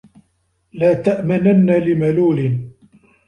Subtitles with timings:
[0.73, 2.59] لَا تَأْمَنَنَّ لِمَلُولٍ